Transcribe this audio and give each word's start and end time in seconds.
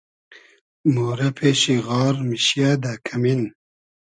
مورۂ 0.93 1.29
پېشی 1.37 1.75
غار 1.87 2.15
میشیۂ 2.27 2.69
دۂ 2.83 2.93
کئمین 3.05 3.41